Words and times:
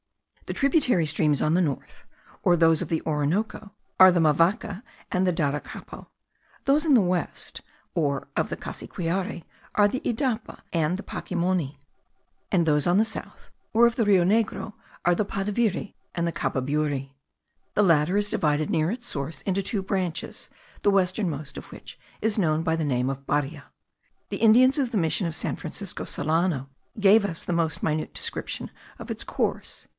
The 0.47 0.53
tributary 0.57 1.05
streams 1.05 1.41
on 1.41 1.53
the 1.53 1.61
north, 1.61 2.05
or 2.43 2.57
those 2.57 2.81
of 2.81 2.89
the 2.89 3.01
Orinoco, 3.05 3.71
are 3.99 4.11
the 4.11 4.19
Mavaca 4.19 4.83
and 5.11 5.25
the 5.25 5.31
Daracapo; 5.31 6.07
those 6.65 6.85
on 6.85 6.93
the 6.93 6.99
west, 7.01 7.61
or 7.95 8.27
of 8.35 8.49
the 8.49 8.57
Cassiquiare, 8.57 9.43
are 9.75 9.87
the 9.87 10.01
Idapa 10.01 10.59
and 10.73 10.97
the 10.97 11.03
Pacimoni; 11.03 11.77
and 12.51 12.65
those 12.65 12.85
on 12.87 12.97
the 12.97 13.05
south, 13.05 13.49
or 13.73 13.85
of 13.87 13.95
the 13.95 14.03
Rio 14.03 14.25
Negro, 14.25 14.73
are 15.05 15.15
the 15.15 15.23
Padaviri 15.23 15.93
and 16.15 16.27
the 16.27 16.33
Cababuri. 16.33 17.11
The 17.75 17.83
latter 17.83 18.17
is 18.17 18.29
divided 18.31 18.69
near 18.71 18.91
its 18.91 19.07
source 19.07 19.43
into 19.43 19.63
two 19.63 19.81
branches, 19.83 20.49
the 20.81 20.91
westernmost 20.91 21.57
of 21.57 21.65
which 21.71 21.97
is 22.19 22.37
known 22.39 22.61
by 22.63 22.75
the 22.75 22.83
name 22.83 23.09
of 23.09 23.25
Baria. 23.25 23.65
The 24.29 24.37
Indians 24.37 24.77
of 24.79 24.91
the 24.91 24.97
mission 24.97 25.27
of 25.27 25.35
San 25.35 25.55
Francisco 25.55 26.03
Solano 26.03 26.67
gave 26.99 27.23
us 27.23 27.45
the 27.45 27.53
most 27.53 27.81
minute 27.83 28.13
description 28.13 28.69
of 28.99 29.09
its 29.11 29.23
course. 29.23 29.87